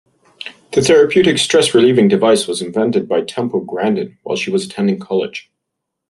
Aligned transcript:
The 0.71 0.81
therapeutic, 0.81 1.37
stress-relieving 1.37 2.07
device 2.07 2.47
was 2.47 2.59
invented 2.63 3.07
by 3.07 3.21
Temple 3.21 3.59
Grandin 3.63 4.17
while 4.23 4.35
she 4.35 4.49
was 4.49 4.65
attending 4.65 4.97
college. 4.97 5.51